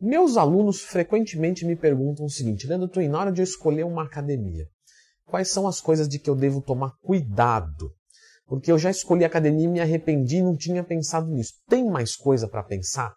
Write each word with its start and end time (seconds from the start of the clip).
Meus 0.00 0.38
alunos 0.38 0.80
frequentemente 0.80 1.66
me 1.66 1.76
perguntam 1.76 2.24
o 2.24 2.30
seguinte, 2.30 2.66
Leandro 2.66 2.88
Twin, 2.88 3.08
na 3.08 3.20
hora 3.20 3.32
de 3.32 3.42
eu 3.42 3.44
escolher 3.44 3.84
uma 3.84 4.04
academia, 4.04 4.66
quais 5.26 5.50
são 5.50 5.68
as 5.68 5.78
coisas 5.78 6.08
de 6.08 6.18
que 6.18 6.30
eu 6.30 6.34
devo 6.34 6.62
tomar 6.62 6.92
cuidado? 7.02 7.92
Porque 8.46 8.72
eu 8.72 8.78
já 8.78 8.90
escolhi 8.90 9.24
a 9.24 9.26
academia 9.26 9.66
e 9.66 9.68
me 9.68 9.78
arrependi 9.78 10.38
e 10.38 10.42
não 10.42 10.56
tinha 10.56 10.82
pensado 10.82 11.30
nisso. 11.30 11.52
Tem 11.68 11.84
mais 11.84 12.16
coisa 12.16 12.48
para 12.48 12.62
pensar? 12.62 13.14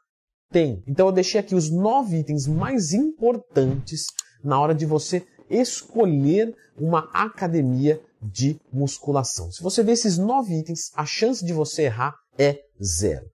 Tem. 0.52 0.84
Então 0.86 1.08
eu 1.08 1.14
deixei 1.14 1.40
aqui 1.40 1.56
os 1.56 1.72
nove 1.72 2.18
itens 2.18 2.48
mais 2.48 2.92
importantes 2.92 4.06
na 4.44 4.60
hora 4.60 4.76
de 4.76 4.86
você 4.86 5.26
escolher 5.50 6.54
uma 6.78 7.10
academia 7.14 8.02
de 8.22 8.60
musculação. 8.72 9.50
Se 9.52 9.64
você 9.64 9.82
ver 9.82 9.94
esses 9.94 10.18
nove 10.18 10.54
itens, 10.60 10.92
a 10.96 11.06
chance 11.06 11.46
de 11.46 11.54
você 11.54 11.84
errar 11.84 12.14
é 12.38 12.60
zero. 12.84 13.26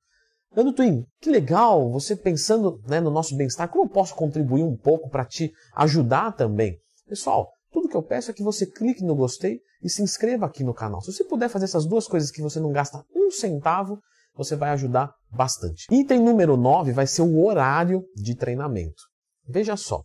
Leandro 0.56 0.74
Twin, 0.74 1.06
que 1.22 1.30
legal 1.30 1.92
você 1.92 2.16
pensando 2.16 2.82
né, 2.88 3.00
no 3.00 3.12
nosso 3.12 3.36
bem-estar, 3.36 3.70
como 3.70 3.86
eu 3.86 3.90
posso 3.90 4.16
contribuir 4.16 4.64
um 4.64 4.76
pouco 4.76 5.10
para 5.10 5.24
te 5.24 5.52
ajudar 5.76 6.32
também? 6.32 6.78
Pessoal, 7.08 7.48
tudo 7.72 7.88
que 7.88 7.96
eu 7.96 8.02
peço 8.02 8.32
é 8.32 8.34
que 8.34 8.44
você 8.44 8.66
clique 8.66 9.04
no 9.04 9.16
gostei 9.16 9.60
e 9.84 9.90
se 9.90 10.02
inscreva 10.02 10.48
aqui 10.48 10.64
no 10.64 10.74
canal. 10.74 11.02
Se 11.02 11.14
você 11.14 11.24
puder 11.24 11.50
fazer 11.50 11.66
essas 11.66 11.86
duas 11.86 12.08
coisas 12.08 12.32
que 12.32 12.42
você 12.42 12.60
não 12.60 12.72
gasta 12.72 13.04
um 13.16 13.30
centavo, 13.30 14.00
você 14.36 14.56
vai 14.56 14.72
ajudar 14.72 15.14
bastante. 15.30 15.86
Item 15.92 16.22
número 16.22 16.58
9 16.58 16.94
vai 16.94 17.06
ser 17.06 17.22
o 17.22 17.46
horário 17.46 18.04
de 18.16 18.36
treinamento. 18.36 19.04
Veja 19.48 19.78
só, 19.78 20.04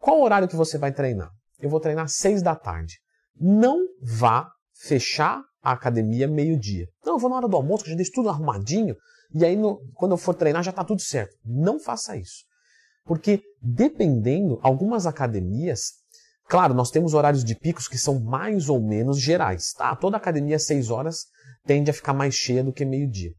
qual 0.00 0.20
horário 0.20 0.48
que 0.48 0.56
você 0.56 0.78
vai 0.78 0.92
treinar? 0.92 1.30
Eu 1.58 1.68
vou 1.68 1.80
treinar 1.80 2.04
às 2.04 2.14
6 2.14 2.42
da 2.42 2.54
tarde. 2.54 2.98
Não 3.36 3.78
vá 4.00 4.48
fechar 4.72 5.42
a 5.62 5.72
academia 5.72 6.28
meio-dia. 6.28 6.86
Não, 7.04 7.14
eu 7.14 7.18
vou 7.18 7.28
na 7.28 7.36
hora 7.36 7.48
do 7.48 7.56
almoço, 7.56 7.84
que 7.84 7.90
eu 7.90 7.92
já 7.92 7.96
deixo 7.96 8.12
tudo 8.12 8.28
arrumadinho, 8.28 8.94
e 9.34 9.44
aí 9.44 9.56
no, 9.56 9.80
quando 9.94 10.12
eu 10.12 10.18
for 10.18 10.34
treinar 10.34 10.62
já 10.62 10.70
está 10.70 10.84
tudo 10.84 11.00
certo. 11.00 11.36
Não 11.44 11.78
faça 11.78 12.16
isso. 12.16 12.44
Porque 13.04 13.42
dependendo, 13.60 14.58
algumas 14.62 15.06
academias 15.06 16.00
Claro, 16.50 16.74
nós 16.74 16.90
temos 16.90 17.14
horários 17.14 17.44
de 17.44 17.54
picos 17.54 17.86
que 17.86 17.96
são 17.96 18.18
mais 18.18 18.68
ou 18.68 18.80
menos 18.80 19.20
gerais. 19.20 19.72
Tá? 19.72 19.94
Toda 19.94 20.16
academia 20.16 20.56
às 20.56 20.66
6 20.66 20.90
horas 20.90 21.26
tende 21.64 21.92
a 21.92 21.94
ficar 21.94 22.12
mais 22.12 22.34
cheia 22.34 22.64
do 22.64 22.72
que 22.72 22.84
meio-dia. 22.84 23.30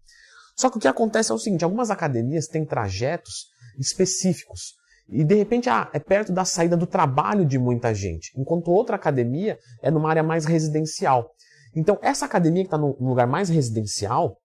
Só 0.55 0.69
que 0.69 0.77
o 0.77 0.79
que 0.79 0.87
acontece 0.87 1.29
é 1.29 1.35
o 1.35 1.37
seguinte: 1.37 1.65
algumas 1.65 1.91
academias 1.91 2.47
têm 2.47 2.65
trajetos 2.65 3.47
específicos. 3.77 4.75
E 5.09 5.25
de 5.25 5.35
repente 5.35 5.69
ah, 5.69 5.89
é 5.91 5.99
perto 5.99 6.31
da 6.31 6.45
saída 6.45 6.77
do 6.77 6.87
trabalho 6.87 7.45
de 7.45 7.59
muita 7.59 7.93
gente, 7.93 8.31
enquanto 8.37 8.71
outra 8.71 8.95
academia 8.95 9.59
é 9.81 9.91
numa 9.91 10.09
área 10.09 10.23
mais 10.23 10.45
residencial. 10.45 11.31
Então, 11.75 11.99
essa 12.01 12.25
academia 12.25 12.63
que 12.63 12.67
está 12.67 12.77
no 12.77 12.95
lugar 12.97 13.27
mais 13.27 13.49
residencial, 13.49 14.37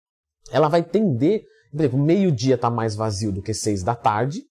ela 0.51 0.69
vai 0.69 0.83
tender, 0.83 1.43
por 1.71 1.81
exemplo, 1.81 1.99
meio-dia 1.99 2.55
está 2.55 2.71
mais 2.71 2.95
vazio 2.95 3.33
do 3.33 3.43
que 3.43 3.55
seis 3.55 3.83
da 3.83 3.95
tarde, 3.95 4.43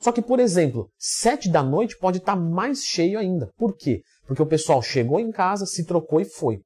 só 0.00 0.12
que, 0.12 0.22
por 0.22 0.38
exemplo, 0.38 0.90
sete 0.96 1.50
da 1.50 1.62
noite 1.62 1.98
pode 1.98 2.18
estar 2.18 2.36
tá 2.36 2.40
mais 2.40 2.84
cheio 2.84 3.18
ainda. 3.18 3.50
Por 3.56 3.76
quê? 3.76 4.02
Porque 4.26 4.42
o 4.42 4.46
pessoal 4.46 4.80
chegou 4.80 5.18
em 5.18 5.32
casa, 5.32 5.66
se 5.66 5.84
trocou 5.84 6.20
e 6.20 6.24
foi. 6.24 6.60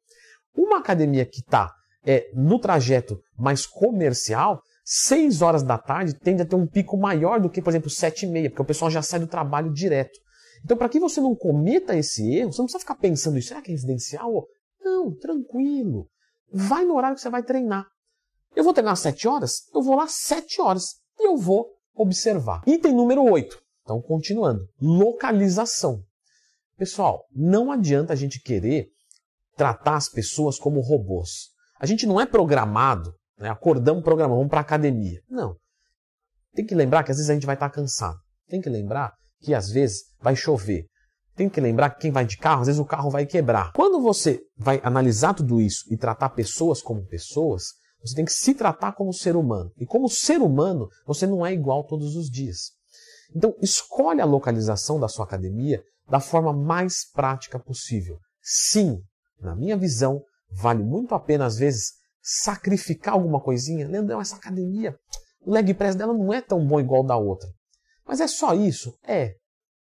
Uma 0.55 0.79
academia 0.79 1.25
que 1.25 1.41
está 1.41 1.73
é, 2.05 2.29
no 2.35 2.59
trajeto 2.59 3.19
mais 3.39 3.65
comercial, 3.65 4.61
seis 4.85 5.41
horas 5.41 5.63
da 5.63 5.79
tarde 5.79 6.15
tende 6.15 6.43
a 6.43 6.47
ter 6.47 6.57
um 6.57 6.67
pico 6.67 6.99
maior 6.99 7.41
do 7.41 7.49
que, 7.49 7.63
por 7.63 7.71
exemplo, 7.71 7.89
sete 7.89 8.27
e 8.27 8.29
meia, 8.29 8.51
porque 8.51 8.63
o 8.63 8.67
pessoal 8.67 8.91
já 8.91 9.01
sai 9.01 9.21
do 9.21 9.27
trabalho 9.27 9.73
direto. 9.73 10.19
Então, 10.65 10.77
para 10.77 10.89
que 10.89 11.01
você 11.01 11.21
não 11.21 11.35
cometa 11.35 11.97
esse 11.97 12.35
erro, 12.35 12.53
você 12.53 12.59
não 12.59 12.67
precisa 12.67 12.81
ficar 12.81 12.97
pensando 12.97 13.39
isso, 13.39 13.49
será 13.49 13.63
que 13.63 13.71
é 13.71 13.75
residencial? 13.75 14.47
Não, 14.81 15.15
tranquilo. 15.17 16.07
Vai 16.53 16.85
no 16.85 16.97
horário 16.97 17.17
que 17.17 17.23
você 17.23 17.31
vai 17.31 17.43
treinar. 17.43 17.87
Eu 18.55 18.65
vou 18.65 18.73
treinar 18.73 18.93
às 18.93 19.01
sete 19.01 19.27
horas? 19.27 19.69
Eu 19.75 19.83
vou 19.83 19.97
lá 19.97 20.05
às 20.05 20.13
sete 20.13 20.61
horas. 20.61 20.97
E 21.19 21.27
eu 21.27 21.37
vou 21.37 21.71
observar. 21.95 22.63
Item 22.67 22.95
número 22.95 23.23
8. 23.25 23.61
Então, 23.83 24.01
continuando. 24.01 24.67
Localização. 24.81 26.03
Pessoal, 26.77 27.25
não 27.35 27.71
adianta 27.71 28.13
a 28.13 28.17
gente 28.17 28.41
querer 28.41 28.89
tratar 29.57 29.97
as 29.97 30.09
pessoas 30.09 30.59
como 30.59 30.81
robôs. 30.81 31.51
A 31.79 31.87
gente 31.87 32.07
não 32.07 32.21
é 32.21 32.27
programado, 32.27 33.15
né? 33.39 33.49
acordamos, 33.49 34.03
programamos, 34.03 34.39
vamos 34.39 34.51
para 34.51 34.61
academia. 34.61 35.21
Não. 35.29 35.57
Tem 36.55 36.65
que 36.65 36.75
lembrar 36.75 37.03
que 37.03 37.11
às 37.11 37.17
vezes 37.17 37.31
a 37.31 37.35
gente 37.35 37.47
vai 37.47 37.55
estar 37.55 37.71
cansado. 37.71 38.19
Tem 38.49 38.61
que 38.61 38.69
lembrar 38.69 39.13
que 39.41 39.55
às 39.55 39.71
vezes 39.71 40.03
vai 40.21 40.37
chover. 40.37 40.87
Tem 41.35 41.49
que 41.49 41.61
lembrar 41.61 41.91
que 41.91 42.03
quem 42.03 42.11
vai 42.11 42.27
de 42.27 42.37
carro, 42.37 42.61
às 42.61 42.67
vezes 42.67 42.81
o 42.81 42.85
carro 42.85 43.11
vai 43.11 43.25
quebrar. 43.25 43.73
Quando 43.73 44.01
você 44.01 44.41
vai 44.57 44.81
analisar 44.85 45.35
tudo 45.35 45.61
isso 45.61 45.85
e 45.91 45.97
tratar 45.97 46.31
pessoas 46.31 46.83
como 46.83 47.07
pessoas, 47.07 47.65
você 48.03 48.15
tem 48.15 48.25
que 48.25 48.33
se 48.33 48.55
tratar 48.55 48.93
como 48.93 49.13
ser 49.13 49.37
humano. 49.37 49.71
E 49.79 49.87
como 49.87 50.09
ser 50.09 50.41
humano, 50.41 50.89
você 51.07 51.27
não 51.27 51.45
é 51.47 51.53
igual 51.53 51.85
todos 51.85 52.17
os 52.17 52.29
dias. 52.29 52.73
Então, 53.35 53.55
escolhe 53.63 54.21
a 54.21 54.27
localização 54.27 55.01
da 55.01 55.09
sua 55.09 55.25
academia 55.25 55.83
da 56.09 56.21
forma 56.21 56.53
mais 56.53 57.11
prática 57.11 57.59
possível. 57.59 58.19
Sim, 58.43 59.01
na 59.41 59.55
minha 59.55 59.77
visão, 59.77 60.23
vale 60.51 60.83
muito 60.83 61.15
a 61.15 61.21
pena, 61.21 61.47
às 61.47 61.57
vezes, 61.57 61.93
sacrificar 62.21 63.15
alguma 63.15 63.41
coisinha. 63.41 63.89
Leandrão, 63.89 64.21
essa 64.21 64.37
academia, 64.37 64.97
o 65.41 65.53
leg 65.53 65.73
press 65.75 65.95
dela 65.95 66.13
não 66.13 66.33
é 66.33 66.41
tão 66.41 66.67
bom 66.67 66.81
igual 66.81 67.05
da 67.05 67.17
outra. 67.17 67.49
Mas 68.07 68.21
é 68.21 68.27
só 68.27 68.53
isso? 68.55 68.93
É. 69.07 69.35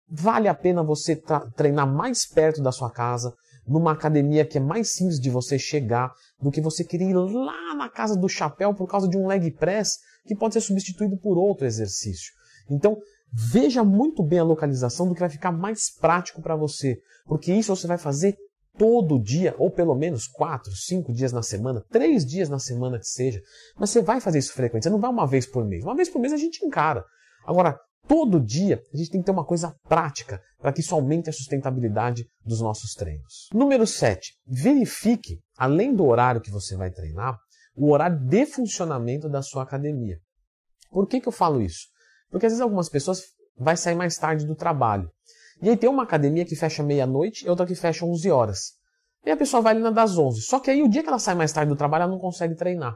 Vale 0.07 0.47
a 0.47 0.55
pena 0.55 0.83
você 0.83 1.15
treinar 1.55 1.87
mais 1.87 2.25
perto 2.25 2.61
da 2.61 2.71
sua 2.71 2.89
casa, 2.89 3.33
numa 3.69 3.91
academia 3.91 4.45
que 4.45 4.57
é 4.57 4.61
mais 4.61 4.91
simples 4.91 5.19
de 5.19 5.29
você 5.29 5.59
chegar 5.59 6.11
do 6.41 6.51
que 6.51 6.59
você 6.59 6.83
querer 6.83 7.09
ir 7.09 7.13
lá 7.13 7.75
na 7.75 7.87
casa 7.87 8.17
do 8.17 8.27
chapéu 8.27 8.73
por 8.73 8.87
causa 8.87 9.07
de 9.07 9.17
um 9.17 9.27
leg 9.27 9.51
press 9.51 9.99
que 10.25 10.35
pode 10.35 10.55
ser 10.55 10.61
substituído 10.61 11.17
por 11.17 11.37
outro 11.37 11.65
exercício. 11.65 12.33
Então, 12.69 12.97
veja 13.31 13.83
muito 13.83 14.23
bem 14.23 14.39
a 14.39 14.43
localização 14.43 15.07
do 15.07 15.13
que 15.13 15.19
vai 15.19 15.29
ficar 15.29 15.51
mais 15.51 15.89
prático 15.95 16.41
para 16.41 16.55
você, 16.55 16.99
porque 17.25 17.53
isso 17.53 17.75
você 17.75 17.87
vai 17.87 17.97
fazer 17.97 18.35
todo 18.77 19.19
dia, 19.19 19.53
ou 19.57 19.69
pelo 19.69 19.93
menos 19.93 20.25
quatro, 20.27 20.71
cinco 20.71 21.13
dias 21.13 21.31
na 21.31 21.43
semana, 21.43 21.83
três 21.91 22.25
dias 22.25 22.49
na 22.49 22.59
semana 22.59 22.97
que 22.97 23.07
seja. 23.07 23.41
Mas 23.77 23.89
você 23.89 24.01
vai 24.01 24.21
fazer 24.21 24.39
isso 24.39 24.53
frequente, 24.53 24.83
você 24.83 24.89
não 24.89 24.99
vai 24.99 25.11
uma 25.11 25.27
vez 25.27 25.45
por 25.45 25.65
mês. 25.65 25.83
Uma 25.83 25.95
vez 25.95 26.09
por 26.09 26.19
mês 26.19 26.33
a 26.33 26.37
gente 26.37 26.65
encara. 26.65 27.03
Agora, 27.45 27.79
todo 28.09 28.39
dia, 28.39 28.81
a 28.91 28.97
gente 28.97 29.11
tem 29.11 29.21
que 29.21 29.25
ter 29.27 29.31
uma 29.31 29.45
coisa 29.45 29.75
prática 29.87 30.41
para 30.57 30.73
que 30.73 30.81
isso 30.81 30.95
aumente 30.95 31.29
a 31.29 31.33
sustentabilidade 31.33 32.25
dos 32.43 32.59
nossos 32.59 32.95
treinos. 32.95 33.47
Número 33.53 33.85
7. 33.85 34.33
Verifique, 34.47 35.39
além 35.55 35.93
do 35.93 36.03
horário 36.07 36.41
que 36.41 36.49
você 36.49 36.75
vai 36.75 36.89
treinar, 36.89 37.37
o 37.75 37.91
horário 37.91 38.17
de 38.17 38.47
funcionamento 38.47 39.29
da 39.29 39.43
sua 39.43 39.61
academia. 39.61 40.17
Por 40.89 41.07
que, 41.07 41.21
que 41.21 41.27
eu 41.27 41.31
falo 41.31 41.61
isso? 41.61 41.85
Porque 42.31 42.47
às 42.47 42.51
vezes 42.51 42.61
algumas 42.61 42.89
pessoas 42.89 43.21
vai 43.55 43.77
sair 43.77 43.95
mais 43.95 44.17
tarde 44.17 44.43
do 44.47 44.55
trabalho. 44.55 45.11
E 45.61 45.69
aí 45.69 45.77
tem 45.77 45.89
uma 45.89 46.03
academia 46.03 46.45
que 46.45 46.55
fecha 46.55 46.81
meia-noite 46.81 47.45
e 47.45 47.49
outra 47.49 47.67
que 47.67 47.75
fecha 47.75 48.03
11 48.03 48.31
horas. 48.31 48.59
E 49.23 49.29
a 49.29 49.37
pessoa 49.37 49.61
vai 49.61 49.73
ali 49.73 49.83
na 49.83 49.91
das 49.91 50.17
11. 50.17 50.41
Só 50.41 50.59
que 50.59 50.71
aí 50.71 50.81
o 50.81 50.89
dia 50.89 51.03
que 51.03 51.09
ela 51.09 51.19
sai 51.19 51.35
mais 51.35 51.53
tarde 51.53 51.69
do 51.69 51.77
trabalho, 51.77 52.03
ela 52.03 52.11
não 52.11 52.19
consegue 52.19 52.55
treinar. 52.55 52.95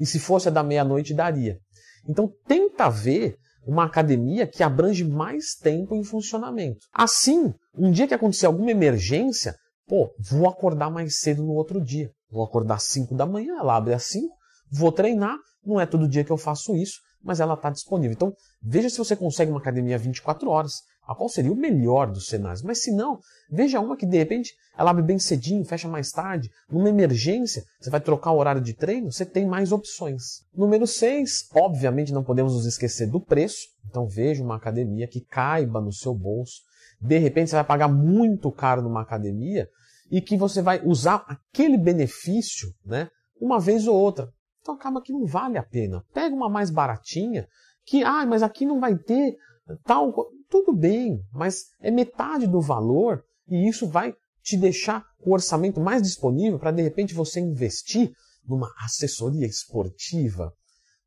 E 0.00 0.04
se 0.04 0.18
fosse 0.18 0.48
a 0.48 0.50
da 0.50 0.64
meia-noite, 0.64 1.14
daria. 1.14 1.60
Então 2.08 2.28
tenta 2.46 2.90
ver 2.90 3.38
uma 3.66 3.84
academia 3.84 4.46
que 4.46 4.62
abrange 4.62 5.04
mais 5.04 5.54
tempo 5.54 5.94
em 5.94 6.02
funcionamento. 6.02 6.80
Assim, 6.92 7.52
um 7.76 7.90
dia 7.90 8.06
que 8.06 8.14
acontecer 8.14 8.46
alguma 8.46 8.70
emergência, 8.70 9.54
pô, 9.86 10.10
vou 10.18 10.48
acordar 10.48 10.90
mais 10.90 11.20
cedo 11.20 11.42
no 11.42 11.52
outro 11.52 11.80
dia. 11.80 12.10
Vou 12.30 12.44
acordar 12.44 12.74
às 12.74 12.84
5 12.84 13.14
da 13.14 13.26
manhã, 13.26 13.58
ela 13.58 13.76
abre 13.76 13.94
às 13.94 14.04
5, 14.04 14.28
vou 14.70 14.92
treinar, 14.92 15.36
não 15.64 15.80
é 15.80 15.86
todo 15.86 16.08
dia 16.08 16.24
que 16.24 16.30
eu 16.30 16.36
faço 16.36 16.76
isso, 16.76 16.98
mas 17.22 17.40
ela 17.40 17.54
está 17.54 17.70
disponível. 17.70 18.12
Então, 18.12 18.34
veja 18.62 18.88
se 18.88 18.98
você 18.98 19.16
consegue 19.16 19.50
uma 19.50 19.60
academia 19.60 19.98
24 19.98 20.48
horas, 20.48 20.82
a 21.08 21.14
qual 21.14 21.28
seria 21.28 21.50
o 21.50 21.56
melhor 21.56 22.10
dos 22.10 22.26
cenários. 22.26 22.62
Mas 22.62 22.82
se 22.82 22.92
não, 22.92 23.18
veja 23.50 23.80
uma 23.80 23.96
que 23.96 24.04
de 24.04 24.18
repente 24.18 24.52
ela 24.76 24.90
abre 24.90 25.02
bem 25.02 25.18
cedinho, 25.18 25.64
fecha 25.64 25.88
mais 25.88 26.10
tarde. 26.10 26.50
Numa 26.70 26.90
emergência, 26.90 27.64
você 27.80 27.88
vai 27.88 28.00
trocar 28.00 28.32
o 28.32 28.36
horário 28.36 28.60
de 28.60 28.74
treino, 28.74 29.10
você 29.10 29.24
tem 29.24 29.46
mais 29.46 29.72
opções. 29.72 30.44
Número 30.54 30.86
6, 30.86 31.48
obviamente 31.54 32.12
não 32.12 32.22
podemos 32.22 32.52
nos 32.52 32.66
esquecer 32.66 33.06
do 33.06 33.20
preço. 33.20 33.68
Então 33.88 34.06
veja 34.06 34.44
uma 34.44 34.56
academia 34.56 35.08
que 35.08 35.22
caiba 35.22 35.80
no 35.80 35.92
seu 35.92 36.14
bolso. 36.14 36.60
De 37.00 37.16
repente 37.16 37.48
você 37.50 37.56
vai 37.56 37.64
pagar 37.64 37.88
muito 37.88 38.52
caro 38.52 38.82
numa 38.82 39.00
academia 39.00 39.66
e 40.10 40.20
que 40.20 40.36
você 40.36 40.60
vai 40.60 40.82
usar 40.84 41.24
aquele 41.26 41.78
benefício, 41.78 42.68
né, 42.84 43.08
uma 43.40 43.58
vez 43.58 43.86
ou 43.86 43.96
outra. 43.96 44.28
Então 44.68 44.76
acaba 44.76 45.00
que 45.00 45.14
não 45.14 45.24
vale 45.24 45.56
a 45.56 45.62
pena. 45.62 46.04
Pega 46.12 46.34
uma 46.36 46.50
mais 46.50 46.70
baratinha, 46.70 47.48
que, 47.86 48.04
ah, 48.04 48.26
mas 48.26 48.42
aqui 48.42 48.66
não 48.66 48.78
vai 48.78 48.98
ter 48.98 49.34
tal 49.82 50.12
tudo 50.50 50.74
bem, 50.74 51.18
mas 51.32 51.64
é 51.80 51.90
metade 51.90 52.46
do 52.46 52.60
valor 52.60 53.24
e 53.48 53.66
isso 53.66 53.86
vai 53.86 54.14
te 54.42 54.58
deixar 54.58 55.06
o 55.20 55.32
orçamento 55.32 55.80
mais 55.80 56.02
disponível 56.02 56.58
para 56.58 56.70
de 56.70 56.82
repente 56.82 57.14
você 57.14 57.40
investir 57.40 58.12
numa 58.46 58.70
assessoria 58.84 59.46
esportiva, 59.46 60.52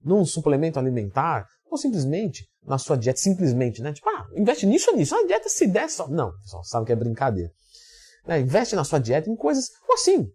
num 0.04 0.26
suplemento 0.26 0.80
alimentar 0.80 1.46
ou 1.70 1.78
simplesmente 1.78 2.48
na 2.66 2.80
sua 2.80 2.96
dieta, 2.96 3.20
simplesmente, 3.20 3.80
né? 3.84 3.94
Tipo, 3.94 4.10
ah, 4.10 4.28
investe 4.36 4.66
nisso 4.66 4.90
ou 4.90 4.98
nisso, 4.98 5.14
a 5.14 5.24
dieta 5.28 5.50
se 5.50 5.68
der 5.68 5.88
só. 5.88 6.08
Não, 6.08 6.32
pessoal, 6.40 6.64
sabe 6.64 6.88
que 6.88 6.92
é 6.94 6.96
brincadeira. 6.96 7.52
É, 8.26 8.40
investe 8.40 8.76
na 8.76 8.84
sua 8.84 8.98
dieta 8.98 9.30
em 9.30 9.36
coisas, 9.36 9.70
ou 9.88 9.94
assim, 9.94 10.32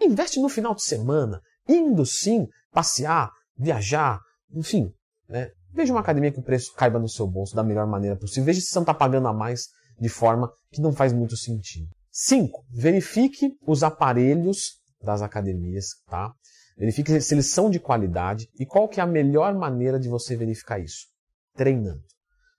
investe 0.00 0.40
no 0.40 0.48
final 0.48 0.74
de 0.74 0.82
semana, 0.82 1.40
indo 1.68 2.04
sim 2.04 2.48
passear, 2.72 3.30
viajar, 3.56 4.20
enfim, 4.52 4.92
né? 5.28 5.50
Veja 5.72 5.92
uma 5.92 6.00
academia 6.00 6.32
que 6.32 6.38
o 6.38 6.42
preço 6.42 6.72
caiba 6.74 6.98
no 6.98 7.08
seu 7.08 7.26
bolso 7.26 7.54
da 7.54 7.62
melhor 7.62 7.86
maneira 7.86 8.16
possível. 8.16 8.44
Veja 8.44 8.60
se 8.60 8.68
você 8.68 8.76
não 8.76 8.82
está 8.82 8.94
pagando 8.94 9.28
a 9.28 9.32
mais 9.32 9.68
de 10.00 10.08
forma 10.08 10.50
que 10.70 10.80
não 10.80 10.92
faz 10.92 11.12
muito 11.12 11.36
sentido. 11.36 11.88
5. 12.10 12.64
Verifique 12.70 13.52
os 13.66 13.82
aparelhos 13.82 14.78
das 15.02 15.20
academias, 15.20 15.88
tá? 16.08 16.32
Verifique 16.78 17.20
se 17.20 17.34
eles 17.34 17.50
são 17.50 17.70
de 17.70 17.78
qualidade 17.78 18.48
e 18.58 18.64
qual 18.64 18.88
que 18.88 19.00
é 19.00 19.02
a 19.02 19.06
melhor 19.06 19.54
maneira 19.54 20.00
de 20.00 20.08
você 20.08 20.34
verificar 20.34 20.78
isso? 20.78 21.06
Treinando. 21.54 22.02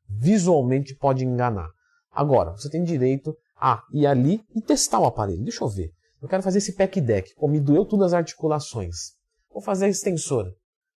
Visualmente 0.08 0.96
pode 0.96 1.26
enganar. 1.26 1.70
Agora, 2.12 2.52
você 2.52 2.70
tem 2.70 2.84
direito 2.84 3.36
a 3.56 3.84
ir 3.92 4.06
ali 4.06 4.42
e 4.56 4.62
testar 4.62 5.00
o 5.00 5.06
aparelho. 5.06 5.44
Deixa 5.44 5.64
eu 5.64 5.70
ver. 5.70 5.92
Eu 6.22 6.28
quero 6.28 6.44
fazer 6.44 6.58
esse 6.58 6.74
pack 6.74 7.00
deck. 7.00 7.34
Pô, 7.36 7.48
me 7.48 7.60
doeu 7.60 7.86
tudo 7.86 8.04
as 8.04 8.14
articulações. 8.14 9.14
Vou 9.52 9.62
fazer 9.62 9.86
a 9.86 9.90
extensora. 9.90 10.52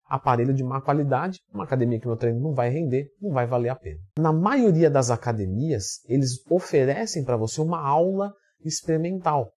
Aparelho 0.05 0.55
de 0.55 0.65
má 0.65 0.81
qualidade, 0.81 1.41
uma 1.53 1.65
academia 1.65 2.01
que 2.01 2.07
meu 2.07 2.17
treino 2.17 2.41
não 2.41 2.55
vai 2.55 2.71
render, 2.71 3.09
não 3.21 3.31
vai 3.31 3.47
valer 3.47 3.69
a 3.69 3.77
pena. 3.77 3.99
Na 4.19 4.33
maioria 4.33 4.89
das 4.91 5.11
academias, 5.11 6.01
eles 6.07 6.39
oferecem 6.49 7.25
para 7.25 7.37
você 7.37 7.61
uma 7.61 7.81
aula 7.81 8.33
experimental. 8.65 9.53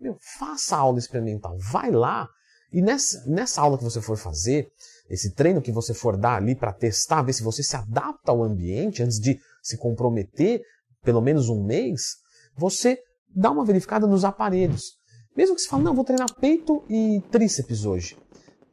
Meu, 0.00 0.16
faça 0.38 0.76
a 0.76 0.80
aula 0.80 0.98
experimental. 0.98 1.56
Vai 1.70 1.90
lá 1.90 2.28
e 2.72 2.80
nessa, 2.80 3.24
nessa 3.28 3.60
aula 3.60 3.76
que 3.76 3.84
você 3.84 4.00
for 4.00 4.16
fazer, 4.16 4.66
esse 5.08 5.34
treino 5.34 5.60
que 5.60 5.70
você 5.70 5.92
for 5.92 6.16
dar 6.16 6.36
ali 6.36 6.56
para 6.56 6.72
testar, 6.72 7.22
ver 7.22 7.34
se 7.34 7.42
você 7.42 7.62
se 7.62 7.76
adapta 7.76 8.32
ao 8.32 8.42
ambiente 8.42 9.02
antes 9.02 9.18
de 9.18 9.38
se 9.62 9.76
comprometer 9.76 10.62
pelo 11.02 11.20
menos 11.20 11.48
um 11.48 11.62
mês, 11.62 12.16
você 12.56 12.98
dá 13.28 13.50
uma 13.50 13.64
verificada 13.64 14.06
nos 14.06 14.24
aparelhos. 14.24 15.01
Mesmo 15.36 15.54
que 15.54 15.62
você 15.62 15.68
fale, 15.68 15.82
não, 15.82 15.94
vou 15.94 16.04
treinar 16.04 16.32
peito 16.34 16.84
e 16.88 17.22
tríceps 17.30 17.84
hoje. 17.84 18.16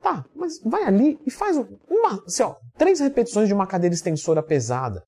Tá, 0.01 0.25
mas 0.35 0.59
vai 0.63 0.83
ali 0.83 1.19
e 1.25 1.31
faz 1.31 1.57
uma, 1.57 2.23
assim, 2.25 2.43
ó, 2.43 2.55
três 2.77 2.99
repetições 2.99 3.47
de 3.47 3.53
uma 3.53 3.67
cadeira 3.67 3.93
extensora 3.93 4.41
pesada. 4.41 5.03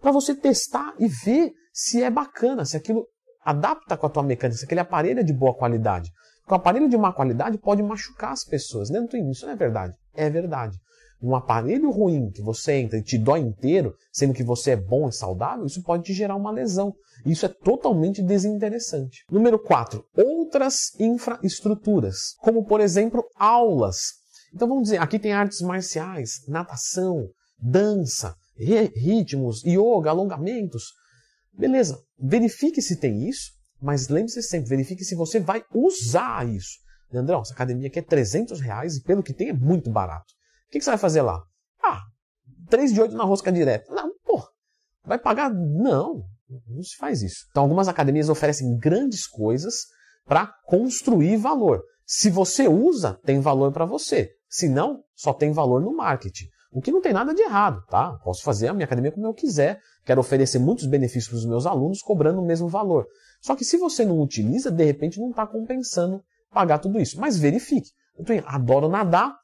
para 0.00 0.10
você 0.10 0.34
testar 0.34 0.94
e 0.98 1.06
ver 1.06 1.52
se 1.72 2.02
é 2.02 2.10
bacana, 2.10 2.64
se 2.64 2.76
aquilo 2.76 3.06
adapta 3.44 3.96
com 3.96 4.06
a 4.06 4.10
tua 4.10 4.22
mecânica, 4.22 4.58
se 4.58 4.64
aquele 4.64 4.80
aparelho 4.80 5.20
é 5.20 5.22
de 5.22 5.32
boa 5.32 5.54
qualidade. 5.54 6.10
Porque 6.40 6.54
o 6.54 6.56
aparelho 6.56 6.88
de 6.88 6.98
má 6.98 7.12
qualidade 7.12 7.56
pode 7.58 7.82
machucar 7.82 8.32
as 8.32 8.44
pessoas. 8.44 8.90
Dentro 8.90 9.16
isso 9.16 9.46
não 9.46 9.52
é 9.52 9.56
verdade. 9.56 9.94
É 10.12 10.28
verdade. 10.28 10.76
Um 11.22 11.36
aparelho 11.36 11.90
ruim 11.90 12.30
que 12.30 12.42
você 12.42 12.72
entra 12.72 12.98
e 12.98 13.02
te 13.02 13.16
dói 13.16 13.38
inteiro, 13.40 13.94
sendo 14.10 14.34
que 14.34 14.42
você 14.42 14.72
é 14.72 14.76
bom 14.76 15.08
e 15.08 15.12
saudável, 15.12 15.64
isso 15.64 15.82
pode 15.82 16.02
te 16.02 16.12
gerar 16.12 16.34
uma 16.34 16.50
lesão. 16.50 16.92
Isso 17.24 17.46
é 17.46 17.48
totalmente 17.48 18.20
desinteressante. 18.20 19.24
Número 19.30 19.58
4. 19.58 20.04
Outras 20.16 20.98
infraestruturas, 20.98 22.34
como 22.40 22.64
por 22.64 22.80
exemplo 22.80 23.24
aulas. 23.36 24.14
Então 24.52 24.66
vamos 24.66 24.84
dizer, 24.84 24.98
aqui 24.98 25.18
tem 25.18 25.32
artes 25.32 25.60
marciais, 25.60 26.42
natação, 26.48 27.28
dança, 27.56 28.34
ritmos, 28.56 29.62
yoga, 29.64 30.10
alongamentos. 30.10 30.92
Beleza, 31.52 31.98
verifique 32.18 32.82
se 32.82 32.96
tem 32.96 33.28
isso, 33.28 33.52
mas 33.80 34.08
lembre-se 34.08 34.42
sempre, 34.42 34.70
verifique 34.70 35.04
se 35.04 35.14
você 35.14 35.38
vai 35.38 35.62
usar 35.72 36.48
isso. 36.48 36.80
Leandrão, 37.12 37.42
essa 37.42 37.52
academia 37.52 37.88
aqui 37.88 37.98
é 37.98 38.02
300 38.02 38.60
reais 38.60 38.96
e 38.96 39.02
pelo 39.02 39.22
que 39.22 39.34
tem 39.34 39.50
é 39.50 39.52
muito 39.52 39.90
barato. 39.90 40.32
Que, 40.72 40.78
que 40.78 40.84
você 40.84 40.90
vai 40.90 40.98
fazer 40.98 41.20
lá? 41.20 41.38
Ah, 41.84 42.00
3 42.70 42.94
de 42.94 43.00
8 43.02 43.14
na 43.14 43.24
rosca 43.24 43.52
direta. 43.52 43.92
Não, 43.92 44.10
pô, 44.24 44.42
vai 45.04 45.18
pagar? 45.18 45.52
Não, 45.52 46.24
não 46.66 46.82
se 46.82 46.96
faz 46.96 47.20
isso. 47.22 47.44
Então, 47.50 47.64
algumas 47.64 47.88
academias 47.88 48.30
oferecem 48.30 48.78
grandes 48.78 49.26
coisas 49.26 49.74
para 50.24 50.46
construir 50.64 51.36
valor. 51.36 51.82
Se 52.06 52.30
você 52.30 52.66
usa, 52.68 53.20
tem 53.22 53.38
valor 53.38 53.70
para 53.70 53.84
você. 53.84 54.30
Se 54.48 54.66
não, 54.66 55.04
só 55.14 55.34
tem 55.34 55.52
valor 55.52 55.78
no 55.82 55.94
marketing. 55.94 56.46
O 56.72 56.80
que 56.80 56.90
não 56.90 57.02
tem 57.02 57.12
nada 57.12 57.34
de 57.34 57.42
errado, 57.42 57.84
tá? 57.90 58.18
Posso 58.24 58.42
fazer 58.42 58.68
a 58.68 58.72
minha 58.72 58.86
academia 58.86 59.12
como 59.12 59.26
eu 59.26 59.34
quiser. 59.34 59.78
Quero 60.06 60.22
oferecer 60.22 60.58
muitos 60.58 60.86
benefícios 60.86 61.28
para 61.28 61.36
os 61.36 61.44
meus 61.44 61.66
alunos 61.66 62.00
cobrando 62.00 62.40
o 62.40 62.46
mesmo 62.46 62.66
valor. 62.66 63.06
Só 63.42 63.54
que 63.54 63.64
se 63.64 63.76
você 63.76 64.06
não 64.06 64.18
utiliza, 64.20 64.70
de 64.70 64.84
repente 64.84 65.20
não 65.20 65.28
está 65.28 65.46
compensando 65.46 66.22
pagar 66.50 66.78
tudo 66.78 66.98
isso. 66.98 67.20
Mas 67.20 67.38
verifique. 67.38 67.90
Eu 68.16 68.24
adoro 68.46 68.88
nadar, 68.88 69.36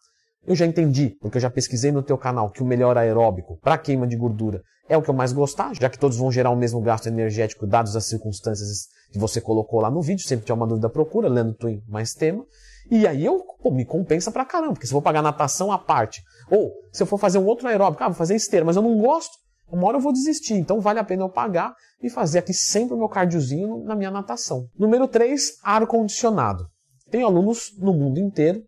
eu 0.49 0.57
já 0.57 0.65
entendi, 0.65 1.17
porque 1.21 1.37
eu 1.37 1.43
já 1.43 1.51
pesquisei 1.51 1.93
no 1.93 2.03
teu 2.03 2.17
canal 2.17 2.51
que 2.51 2.63
o 2.63 2.67
melhor 2.67 2.97
aeróbico 2.97 3.59
para 3.63 3.77
queima 3.77 4.07
de 4.07 4.17
gordura 4.17 4.63
é 4.89 4.97
o 4.97 5.03
que 5.03 5.11
eu 5.11 5.15
mais 5.15 5.31
gostar, 5.31 5.75
já 5.75 5.91
que 5.91 5.99
todos 5.99 6.17
vão 6.17 6.33
gerar 6.33 6.49
o 6.49 6.57
mesmo 6.57 6.81
gasto 6.81 7.07
energético 7.07 7.67
dados 7.67 7.95
as 7.95 8.07
circunstâncias 8.07 8.89
que 9.13 9.19
você 9.19 9.43
colocou 9.43 9.81
lá 9.81 9.91
no 9.91 10.01
vídeo. 10.01 10.27
Sempre 10.27 10.47
tiver 10.47 10.55
uma 10.55 10.67
dúvida, 10.67 10.89
procura, 10.89 11.29
lendo 11.29 11.53
Twin 11.53 11.83
mais 11.87 12.15
tema. 12.15 12.47
E 12.91 13.07
aí 13.07 13.23
eu, 13.23 13.45
pô, 13.63 13.71
me 13.71 13.85
compensa 13.85 14.33
pra 14.33 14.47
caramba, 14.47 14.73
porque 14.73 14.87
se 14.87 14.93
eu 14.93 14.95
vou 14.95 15.03
pagar 15.03 15.21
natação 15.21 15.71
à 15.71 15.79
parte, 15.79 16.23
ou 16.51 16.73
se 16.91 17.03
eu 17.03 17.07
for 17.07 17.19
fazer 17.19 17.39
um 17.39 17.45
outro 17.45 17.69
aeróbico, 17.69 18.03
ah, 18.03 18.09
vou 18.09 18.17
fazer 18.17 18.35
esteira, 18.35 18.65
mas 18.65 18.77
eu 18.77 18.83
não 18.83 18.99
gosto, 18.99 19.33
uma 19.71 19.87
hora 19.87 19.99
eu 19.99 20.01
vou 20.01 20.15
desistir. 20.15 20.55
Então 20.55 20.81
vale 20.81 20.99
a 20.99 21.05
pena 21.05 21.23
eu 21.23 21.29
pagar 21.29 21.75
e 22.03 22.09
fazer 22.09 22.39
aqui 22.39 22.55
sempre 22.55 22.95
o 22.95 22.99
meu 22.99 23.11
cardiozinho 23.11 23.85
na 23.85 23.95
minha 23.95 24.11
natação. 24.11 24.67
Número 24.79 25.07
3, 25.07 25.59
ar-condicionado. 25.63 26.65
Tenho 27.11 27.27
alunos 27.27 27.75
no 27.79 27.93
mundo 27.93 28.19
inteiro 28.19 28.63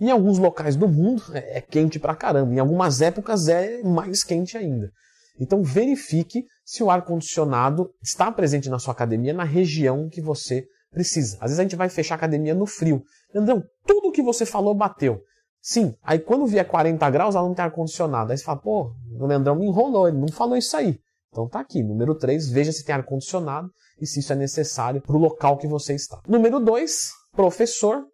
em 0.00 0.10
alguns 0.10 0.38
locais 0.38 0.76
do 0.76 0.88
mundo 0.88 1.22
é, 1.32 1.58
é 1.58 1.60
quente 1.60 1.98
pra 1.98 2.14
caramba, 2.14 2.52
em 2.52 2.58
algumas 2.58 3.00
épocas 3.00 3.48
é 3.48 3.82
mais 3.82 4.24
quente 4.24 4.56
ainda. 4.56 4.90
Então 5.38 5.62
verifique 5.62 6.44
se 6.64 6.82
o 6.82 6.90
ar-condicionado 6.90 7.90
está 8.02 8.30
presente 8.30 8.68
na 8.68 8.78
sua 8.78 8.92
academia 8.92 9.32
na 9.32 9.44
região 9.44 10.08
que 10.08 10.20
você 10.20 10.64
precisa. 10.90 11.36
Às 11.36 11.50
vezes 11.50 11.58
a 11.58 11.62
gente 11.62 11.76
vai 11.76 11.88
fechar 11.88 12.14
a 12.14 12.16
academia 12.16 12.54
no 12.54 12.66
frio. 12.66 13.02
Leandrão, 13.34 13.62
tudo 13.84 14.12
que 14.12 14.22
você 14.22 14.46
falou 14.46 14.74
bateu. 14.74 15.20
Sim, 15.60 15.94
aí 16.02 16.18
quando 16.18 16.46
vier 16.46 16.66
40 16.66 17.10
graus, 17.10 17.34
ela 17.34 17.46
não 17.46 17.54
tem 17.54 17.64
ar-condicionado. 17.64 18.30
Aí 18.30 18.38
você 18.38 18.44
fala, 18.44 18.60
pô, 18.60 18.92
o 19.18 19.26
Leandrão 19.26 19.56
me 19.56 19.66
enrolou, 19.66 20.06
ele 20.06 20.18
não 20.18 20.28
falou 20.28 20.56
isso 20.56 20.76
aí. 20.76 20.98
Então 21.30 21.48
tá 21.48 21.58
aqui, 21.58 21.82
número 21.82 22.14
3, 22.14 22.50
veja 22.50 22.70
se 22.70 22.84
tem 22.84 22.94
ar-condicionado 22.94 23.68
e 24.00 24.06
se 24.06 24.20
isso 24.20 24.32
é 24.32 24.36
necessário 24.36 25.00
para 25.00 25.16
o 25.16 25.18
local 25.18 25.56
que 25.56 25.66
você 25.66 25.94
está. 25.94 26.20
Número 26.28 26.60
2, 26.60 27.10
professor 27.32 28.04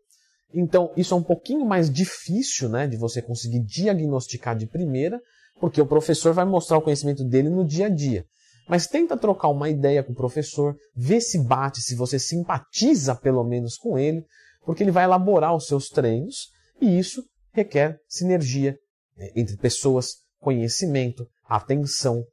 então, 0.53 0.93
isso 0.97 1.15
é 1.15 1.17
um 1.17 1.23
pouquinho 1.23 1.65
mais 1.65 1.91
difícil 1.91 2.69
né, 2.69 2.87
de 2.87 2.97
você 2.97 3.23
conseguir 3.23 3.61
diagnosticar 3.61 4.57
de 4.57 4.67
primeira, 4.67 5.21
porque 5.61 5.81
o 5.81 5.87
professor 5.87 6.33
vai 6.33 6.45
mostrar 6.45 6.79
o 6.79 6.83
conhecimento 6.83 7.25
dele 7.25 7.49
no 7.49 7.65
dia 7.65 7.87
a 7.87 7.89
dia. 7.89 8.25
Mas 8.69 8.87
tenta 8.87 9.17
trocar 9.17 9.49
uma 9.49 9.69
ideia 9.69 10.03
com 10.03 10.13
o 10.13 10.17
professor, 10.17 10.77
vê 10.95 11.21
se 11.21 11.39
bate, 11.39 11.81
se 11.81 11.95
você 11.95 12.19
simpatiza 12.19 13.15
pelo 13.15 13.45
menos 13.45 13.77
com 13.77 13.99
ele, 13.99 14.25
porque 14.65 14.83
ele 14.83 14.91
vai 14.91 15.05
elaborar 15.05 15.55
os 15.55 15.67
seus 15.67 15.89
treinos 15.89 16.51
e 16.81 16.99
isso 16.99 17.25
requer 17.53 17.99
sinergia 18.09 18.77
né, 19.17 19.31
entre 19.35 19.57
pessoas, 19.57 20.17
conhecimento, 20.39 21.27
atenção. 21.49 22.25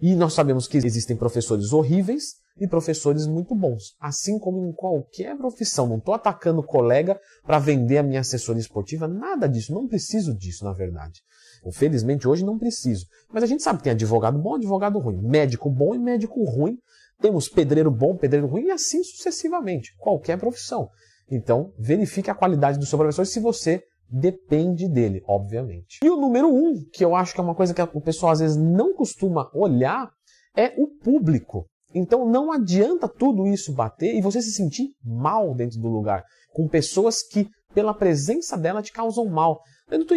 E 0.00 0.14
nós 0.14 0.34
sabemos 0.34 0.66
que 0.68 0.76
existem 0.76 1.16
professores 1.16 1.72
horríveis 1.72 2.34
e 2.58 2.66
professores 2.66 3.26
muito 3.26 3.54
bons, 3.54 3.94
assim 4.00 4.38
como 4.38 4.66
em 4.66 4.72
qualquer 4.72 5.36
profissão. 5.36 5.86
Não 5.86 5.98
estou 5.98 6.14
atacando 6.14 6.62
colega 6.62 7.20
para 7.44 7.58
vender 7.58 7.98
a 7.98 8.02
minha 8.02 8.20
assessoria 8.20 8.60
esportiva, 8.60 9.06
nada 9.06 9.48
disso, 9.48 9.74
não 9.74 9.86
preciso 9.86 10.34
disso, 10.34 10.64
na 10.64 10.72
verdade. 10.72 11.20
Infelizmente, 11.66 12.26
hoje 12.26 12.44
não 12.44 12.58
preciso. 12.58 13.06
Mas 13.32 13.42
a 13.42 13.46
gente 13.46 13.62
sabe 13.62 13.78
que 13.78 13.84
tem 13.84 13.92
advogado 13.92 14.38
bom, 14.38 14.54
advogado 14.54 14.98
ruim, 14.98 15.20
médico 15.20 15.70
bom 15.70 15.94
e 15.94 15.98
médico 15.98 16.42
ruim. 16.44 16.78
Temos 17.20 17.48
pedreiro 17.48 17.90
bom, 17.90 18.16
pedreiro 18.16 18.46
ruim 18.46 18.66
e 18.66 18.70
assim 18.70 19.02
sucessivamente, 19.02 19.94
qualquer 19.98 20.38
profissão. 20.38 20.88
Então, 21.30 21.72
verifique 21.78 22.30
a 22.30 22.34
qualidade 22.34 22.78
do 22.78 22.86
seu 22.86 22.98
professor 22.98 23.26
se 23.26 23.40
você 23.40 23.82
depende 24.08 24.88
dele, 24.88 25.22
obviamente. 25.26 25.98
E 26.02 26.08
o 26.08 26.16
número 26.16 26.48
um, 26.48 26.84
que 26.92 27.04
eu 27.04 27.16
acho 27.16 27.34
que 27.34 27.40
é 27.40 27.44
uma 27.44 27.54
coisa 27.54 27.74
que 27.74 27.82
o 27.82 28.00
pessoal 28.00 28.32
às 28.32 28.40
vezes 28.40 28.56
não 28.56 28.94
costuma 28.94 29.50
olhar, 29.52 30.10
é 30.56 30.72
o 30.78 30.86
público. 30.86 31.66
Então 31.98 32.28
não 32.28 32.52
adianta 32.52 33.08
tudo 33.08 33.46
isso 33.46 33.72
bater 33.72 34.14
e 34.14 34.20
você 34.20 34.42
se 34.42 34.52
sentir 34.52 34.90
mal 35.02 35.54
dentro 35.54 35.80
do 35.80 35.88
lugar, 35.88 36.22
com 36.52 36.68
pessoas 36.68 37.22
que, 37.22 37.48
pela 37.74 37.94
presença 37.94 38.56
dela, 38.56 38.82
te 38.82 38.92
causam 38.92 39.24
mal. 39.26 39.60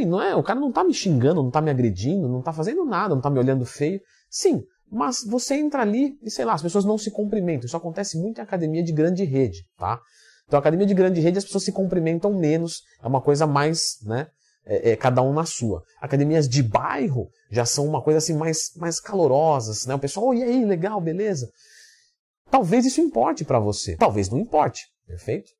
Não 0.06 0.22
é, 0.22 0.36
o 0.36 0.44
cara 0.44 0.60
não 0.60 0.70
está 0.70 0.84
me 0.84 0.94
xingando, 0.94 1.42
não 1.42 1.48
está 1.48 1.62
me 1.62 1.70
agredindo, 1.70 2.28
não 2.28 2.40
está 2.40 2.52
fazendo 2.52 2.84
nada, 2.84 3.10
não 3.10 3.20
está 3.20 3.30
me 3.30 3.40
olhando 3.40 3.66
feio. 3.66 4.02
Sim, 4.30 4.62
mas 4.92 5.24
você 5.26 5.56
entra 5.56 5.82
ali 5.82 6.18
e 6.22 6.30
sei 6.30 6.44
lá, 6.44 6.54
as 6.54 6.62
pessoas 6.62 6.84
não 6.84 6.98
se 6.98 7.12
cumprimentam. 7.12 7.66
Isso 7.66 7.78
acontece 7.78 8.18
muito 8.18 8.40
em 8.40 8.42
academia 8.42 8.84
de 8.84 8.92
grande 8.92 9.24
rede, 9.24 9.64
tá? 9.78 10.02
Então, 10.48 10.60
academia 10.60 10.88
de 10.88 10.94
grande 10.94 11.22
rede, 11.22 11.38
as 11.38 11.46
pessoas 11.46 11.64
se 11.64 11.72
cumprimentam 11.72 12.34
menos, 12.34 12.82
é 13.02 13.08
uma 13.08 13.22
coisa 13.22 13.46
mais, 13.46 14.00
né? 14.04 14.28
é, 14.70 14.92
é, 14.92 14.96
cada 14.96 15.22
um 15.22 15.34
na 15.34 15.46
sua. 15.46 15.84
Academias 16.00 16.48
de 16.48 16.62
bairro 16.62 17.30
já 17.50 17.66
são 17.66 17.86
uma 17.86 18.02
coisa 18.02 18.20
assim 18.20 18.38
mais, 18.38 18.72
mais 18.76 19.00
calorosas, 19.00 19.86
né? 19.88 19.96
O 19.96 20.00
pessoal, 20.00 20.28
oh, 20.28 20.34
e 20.34 20.44
aí, 20.44 20.64
legal, 20.64 21.02
beleza. 21.02 21.50
Talvez 22.50 22.86
isso 22.86 23.02
importe 23.02 23.46
para 23.46 23.60
você, 23.60 23.96
talvez 23.96 24.30
não 24.30 24.40
importe, 24.40 24.88
perfeito? 25.06 25.52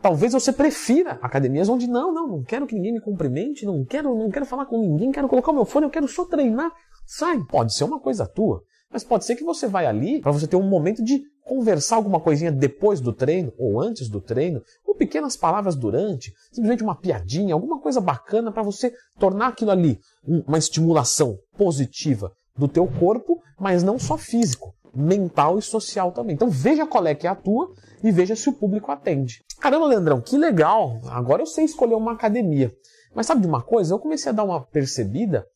Talvez 0.00 0.32
você 0.32 0.52
prefira 0.52 1.12
academias 1.22 1.68
onde 1.68 1.86
não, 1.86 2.12
não, 2.12 2.26
não 2.26 2.42
quero 2.42 2.66
que 2.66 2.74
ninguém 2.74 2.92
me 2.92 3.00
cumprimente, 3.00 3.64
não 3.64 3.84
quero, 3.84 4.16
não 4.16 4.30
quero 4.30 4.44
falar 4.44 4.66
com 4.66 4.76
ninguém, 4.76 5.12
quero 5.12 5.28
colocar 5.28 5.52
o 5.52 5.54
meu 5.54 5.64
fone, 5.64 5.86
eu 5.86 5.90
quero 5.90 6.08
só 6.08 6.24
treinar. 6.24 6.72
Sai, 7.06 7.38
pode 7.48 7.72
ser 7.72 7.84
uma 7.84 8.00
coisa 8.00 8.26
tua, 8.26 8.62
mas 8.90 9.04
pode 9.04 9.24
ser 9.24 9.36
que 9.36 9.44
você 9.44 9.68
vai 9.68 9.86
ali 9.86 10.20
para 10.20 10.32
você 10.32 10.48
ter 10.48 10.56
um 10.56 10.68
momento 10.68 11.04
de 11.04 11.22
conversar 11.44 11.96
alguma 11.96 12.18
coisinha 12.18 12.50
depois 12.50 13.00
do 13.00 13.12
treino 13.12 13.52
ou 13.56 13.80
antes 13.80 14.08
do 14.08 14.20
treino, 14.20 14.62
ou 14.84 14.94
pequenas 14.96 15.36
palavras 15.36 15.76
durante, 15.76 16.32
simplesmente 16.50 16.82
uma 16.82 16.98
piadinha, 16.98 17.54
alguma 17.54 17.80
coisa 17.80 18.00
bacana 18.00 18.50
para 18.50 18.62
você 18.62 18.92
tornar 19.18 19.48
aquilo 19.48 19.70
ali 19.70 20.00
uma 20.24 20.58
estimulação 20.58 21.38
positiva 21.56 22.32
do 22.56 22.66
teu 22.66 22.86
corpo, 22.86 23.40
mas 23.58 23.82
não 23.82 23.98
só 23.98 24.16
físico, 24.16 24.74
mental 24.94 25.58
e 25.58 25.62
social 25.62 26.12
também. 26.12 26.34
Então 26.34 26.50
veja 26.50 26.86
qual 26.86 27.06
é 27.06 27.14
que 27.14 27.26
é 27.26 27.30
a 27.30 27.34
tua 27.34 27.72
e 28.02 28.10
veja 28.10 28.36
se 28.36 28.48
o 28.48 28.52
público 28.52 28.90
atende. 28.90 29.42
Caramba, 29.60 29.86
Leandrão, 29.86 30.20
que 30.20 30.36
legal! 30.36 31.00
Agora 31.06 31.42
eu 31.42 31.46
sei 31.46 31.64
escolher 31.64 31.94
uma 31.94 32.12
academia. 32.12 32.72
Mas 33.14 33.26
sabe 33.26 33.42
de 33.42 33.46
uma 33.46 33.62
coisa? 33.62 33.94
Eu 33.94 33.98
comecei 33.98 34.30
a 34.30 34.34
dar 34.34 34.44
uma 34.44 34.64
percebida 34.64 35.46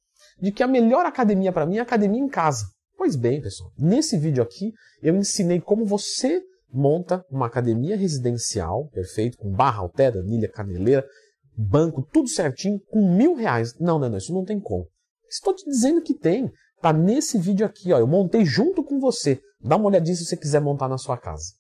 de 0.40 0.52
que 0.52 0.62
a 0.62 0.66
melhor 0.66 1.06
academia 1.06 1.52
para 1.52 1.66
mim 1.66 1.76
é 1.76 1.80
a 1.80 1.82
academia 1.82 2.20
em 2.20 2.28
casa. 2.28 2.64
Pois 2.96 3.16
bem, 3.16 3.40
pessoal, 3.40 3.70
nesse 3.78 4.18
vídeo 4.18 4.42
aqui 4.42 4.72
eu 5.02 5.14
ensinei 5.16 5.60
como 5.60 5.84
você 5.84 6.42
monta 6.72 7.24
uma 7.30 7.46
academia 7.46 7.96
residencial, 7.96 8.88
perfeito, 8.88 9.38
com 9.38 9.50
barra, 9.50 9.80
altera, 9.80 10.20
anilha, 10.20 10.50
caneleira, 10.50 11.06
banco, 11.56 12.06
tudo 12.12 12.28
certinho, 12.28 12.80
com 12.90 13.16
mil 13.16 13.34
reais. 13.34 13.74
Não, 13.78 13.98
não, 13.98 14.08
não, 14.08 14.18
isso 14.18 14.32
não 14.32 14.44
tem 14.44 14.60
como. 14.60 14.86
Estou 15.28 15.54
te 15.54 15.64
dizendo 15.64 16.02
que 16.02 16.14
tem. 16.14 16.50
Tá 16.86 16.92
nesse 16.92 17.36
vídeo 17.36 17.66
aqui, 17.66 17.92
ó. 17.92 17.98
Eu 17.98 18.06
montei 18.06 18.44
junto 18.44 18.80
com 18.80 19.00
você. 19.00 19.40
Dá 19.60 19.74
uma 19.74 19.86
olhadinha 19.86 20.14
se 20.14 20.24
você 20.24 20.36
quiser 20.36 20.60
montar 20.60 20.86
na 20.86 20.96
sua 20.96 21.16
casa. 21.16 21.46